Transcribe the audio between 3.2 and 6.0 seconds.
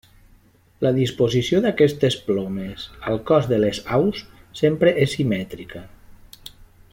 cos de les aus, sempre és simètrica.